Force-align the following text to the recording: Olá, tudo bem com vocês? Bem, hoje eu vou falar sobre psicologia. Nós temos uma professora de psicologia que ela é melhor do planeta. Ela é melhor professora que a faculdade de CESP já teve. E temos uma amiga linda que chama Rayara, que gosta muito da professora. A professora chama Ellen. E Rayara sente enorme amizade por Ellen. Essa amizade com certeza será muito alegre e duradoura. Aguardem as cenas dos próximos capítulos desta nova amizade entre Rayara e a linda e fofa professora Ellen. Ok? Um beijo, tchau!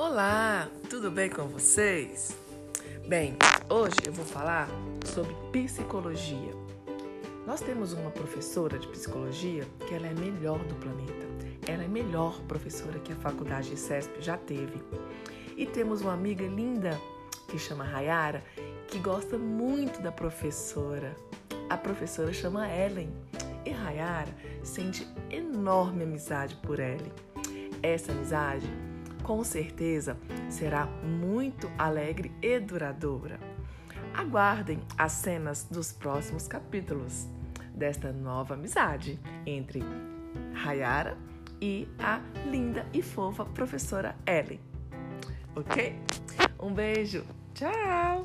Olá, 0.00 0.68
tudo 0.88 1.10
bem 1.10 1.28
com 1.28 1.48
vocês? 1.48 2.30
Bem, 3.08 3.36
hoje 3.68 3.96
eu 4.06 4.12
vou 4.12 4.24
falar 4.24 4.68
sobre 5.04 5.34
psicologia. 5.50 6.52
Nós 7.44 7.60
temos 7.60 7.94
uma 7.94 8.12
professora 8.12 8.78
de 8.78 8.86
psicologia 8.86 9.66
que 9.88 9.92
ela 9.92 10.06
é 10.06 10.14
melhor 10.14 10.60
do 10.66 10.76
planeta. 10.76 11.26
Ela 11.66 11.82
é 11.82 11.88
melhor 11.88 12.40
professora 12.42 13.00
que 13.00 13.12
a 13.12 13.16
faculdade 13.16 13.70
de 13.70 13.76
CESP 13.76 14.22
já 14.22 14.36
teve. 14.36 14.80
E 15.56 15.66
temos 15.66 16.00
uma 16.00 16.12
amiga 16.12 16.46
linda 16.46 16.96
que 17.48 17.58
chama 17.58 17.82
Rayara, 17.82 18.44
que 18.86 19.00
gosta 19.00 19.36
muito 19.36 20.00
da 20.00 20.12
professora. 20.12 21.16
A 21.68 21.76
professora 21.76 22.32
chama 22.32 22.68
Ellen. 22.68 23.12
E 23.66 23.70
Rayara 23.70 24.32
sente 24.62 25.04
enorme 25.28 26.04
amizade 26.04 26.54
por 26.62 26.78
Ellen. 26.78 27.12
Essa 27.82 28.12
amizade 28.12 28.87
com 29.28 29.44
certeza 29.44 30.16
será 30.48 30.86
muito 30.86 31.70
alegre 31.76 32.32
e 32.40 32.58
duradoura. 32.58 33.38
Aguardem 34.14 34.80
as 34.96 35.12
cenas 35.12 35.68
dos 35.70 35.92
próximos 35.92 36.48
capítulos 36.48 37.28
desta 37.74 38.10
nova 38.10 38.54
amizade 38.54 39.20
entre 39.44 39.82
Rayara 40.54 41.14
e 41.60 41.86
a 41.98 42.22
linda 42.50 42.86
e 42.90 43.02
fofa 43.02 43.44
professora 43.44 44.16
Ellen. 44.26 44.60
Ok? 45.54 45.94
Um 46.58 46.72
beijo, 46.72 47.22
tchau! 47.52 48.24